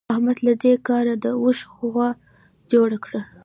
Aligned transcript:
احمد 0.13 0.37
له 0.45 0.53
دې 0.63 0.73
کاره 0.87 1.15
د 1.23 1.25
اوښ 1.41 1.59
غوو 1.75 2.07
جوړ 2.71 2.89
کړل. 3.03 3.23